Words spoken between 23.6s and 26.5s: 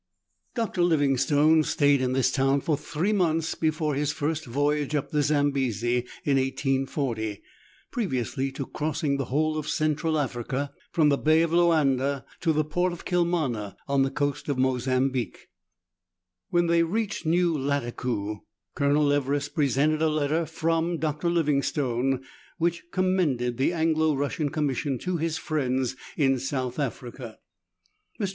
Anglo Russian Commission to his friends in